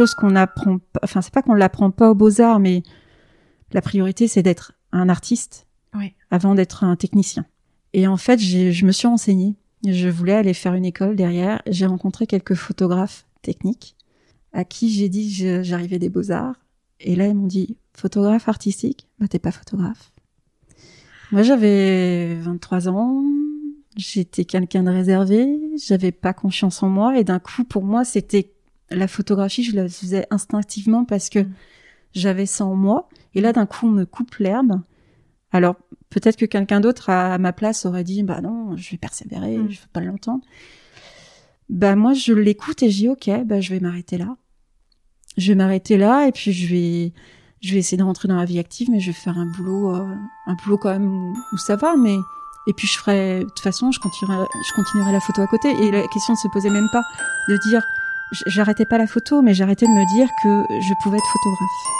chose 0.00 0.14
qu'on 0.14 0.34
apprend. 0.34 0.78
Enfin, 1.02 1.20
c'est 1.20 1.32
pas 1.32 1.42
qu'on 1.42 1.54
l'apprend 1.54 1.90
pas 1.90 2.10
aux 2.10 2.14
beaux 2.14 2.40
arts, 2.40 2.58
mais 2.58 2.82
la 3.72 3.82
priorité 3.82 4.28
c'est 4.28 4.42
d'être 4.42 4.72
un 4.92 5.08
artiste 5.08 5.66
avant 6.30 6.54
d'être 6.54 6.84
un 6.84 6.96
technicien. 6.96 7.44
Et 7.92 8.06
en 8.06 8.16
fait, 8.16 8.38
je 8.38 8.84
me 8.86 8.92
suis 8.92 9.08
renseignée. 9.08 9.56
Je 9.86 10.08
voulais 10.08 10.34
aller 10.34 10.54
faire 10.54 10.74
une 10.74 10.84
école 10.84 11.16
derrière. 11.16 11.60
J'ai 11.66 11.86
rencontré 11.86 12.26
quelques 12.26 12.54
photographes 12.54 13.26
techniques 13.42 13.96
à 14.52 14.64
qui 14.64 14.90
j'ai 14.90 15.08
dit 15.08 15.30
j'arrivais 15.62 15.98
des 15.98 16.08
beaux-arts. 16.08 16.54
Et 17.00 17.14
là, 17.16 17.26
ils 17.26 17.34
m'ont 17.34 17.46
dit 17.46 17.76
photographe 17.92 18.48
artistique? 18.48 19.06
Bah, 19.18 19.28
t'es 19.28 19.38
pas 19.38 19.52
photographe. 19.52 20.12
Moi, 21.32 21.42
j'avais 21.42 22.36
23 22.36 22.88
ans. 22.88 23.22
J'étais 23.96 24.44
quelqu'un 24.44 24.84
de 24.84 24.90
réservé. 24.90 25.60
J'avais 25.76 26.12
pas 26.12 26.32
confiance 26.32 26.82
en 26.82 26.88
moi. 26.88 27.18
Et 27.18 27.24
d'un 27.24 27.38
coup, 27.38 27.64
pour 27.64 27.82
moi, 27.82 28.04
c'était 28.04 28.52
la 28.90 29.08
photographie, 29.08 29.62
je 29.62 29.74
la 29.74 29.88
faisais 29.88 30.26
instinctivement 30.30 31.04
parce 31.04 31.28
que 31.28 31.40
mm. 31.40 31.52
j'avais 32.14 32.46
ça 32.46 32.64
en 32.64 32.74
moi. 32.74 33.08
Et 33.34 33.40
là, 33.40 33.52
d'un 33.52 33.66
coup, 33.66 33.86
on 33.86 33.90
me 33.90 34.04
coupe 34.04 34.36
l'herbe. 34.36 34.80
Alors, 35.52 35.76
peut-être 36.10 36.36
que 36.36 36.46
quelqu'un 36.46 36.80
d'autre 36.80 37.10
à 37.10 37.38
ma 37.38 37.52
place 37.52 37.86
aurait 37.86 38.04
dit, 38.04 38.22
bah 38.22 38.40
non, 38.40 38.76
je 38.76 38.90
vais 38.90 38.98
persévérer, 38.98 39.58
mm. 39.58 39.70
je 39.70 39.80
veux 39.80 39.88
pas 39.92 40.00
l'entendre. 40.00 40.44
Bah 41.68 41.94
moi, 41.94 42.14
je 42.14 42.32
l'écoute 42.32 42.82
et 42.82 42.90
je 42.90 42.96
dis, 42.96 43.08
ok, 43.08 43.30
bah 43.44 43.60
je 43.60 43.70
vais 43.70 43.80
m'arrêter 43.80 44.18
là. 44.18 44.36
Je 45.36 45.52
vais 45.52 45.54
m'arrêter 45.54 45.96
là 45.96 46.26
et 46.26 46.32
puis 46.32 46.52
je 46.52 46.66
vais, 46.66 47.12
je 47.60 47.72
vais 47.72 47.78
essayer 47.78 47.96
de 47.96 48.02
rentrer 48.02 48.26
dans 48.26 48.36
la 48.36 48.44
vie 48.44 48.58
active, 48.58 48.90
mais 48.90 48.98
je 48.98 49.06
vais 49.06 49.12
faire 49.12 49.38
un 49.38 49.46
boulot, 49.46 49.94
euh, 49.94 50.14
un 50.46 50.54
boulot 50.54 50.78
quand 50.78 50.90
même 50.90 51.32
où, 51.52 51.56
ça 51.58 51.76
va, 51.76 51.96
mais 51.96 52.16
et 52.66 52.72
puis 52.72 52.88
je 52.88 52.98
ferai, 52.98 53.40
de 53.40 53.44
toute 53.44 53.60
façon, 53.60 53.92
je 53.92 54.00
continuerai, 54.00 54.44
je 54.68 54.74
continuerai 54.74 55.12
la 55.12 55.20
photo 55.20 55.42
à 55.42 55.46
côté. 55.46 55.70
Et 55.70 55.90
la 55.90 56.06
question 56.08 56.34
ne 56.34 56.38
se 56.38 56.48
posait 56.48 56.70
même 56.70 56.88
pas 56.92 57.02
de 57.48 57.56
dire, 57.68 57.82
j'arrêtais 58.32 58.84
pas 58.84 58.98
la 58.98 59.06
photo, 59.06 59.42
mais 59.42 59.54
j'arrêtais 59.54 59.86
de 59.86 59.90
me 59.90 60.06
dire 60.16 60.28
que 60.42 60.64
je 60.80 60.94
pouvais 61.02 61.18
être 61.18 61.32
photographe. 61.32 61.99